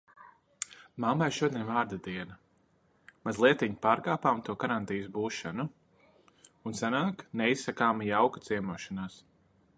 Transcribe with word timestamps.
Mammai 1.03 1.25
šodien 1.39 1.65
vārda 1.67 1.99
diena. 2.07 2.37
Mazlietiņ 3.29 3.75
pārkāpjam 3.85 4.41
to 4.49 4.57
karantīnas 4.65 5.13
būšanu, 5.19 5.67
un 6.71 6.81
sanāk 6.83 7.25
neizsakāmi 7.45 8.11
jauka 8.11 8.47
ciemošanās. 8.51 9.23